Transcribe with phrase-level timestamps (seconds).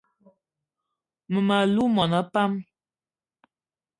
[1.31, 2.51] Mmem- alou mona pam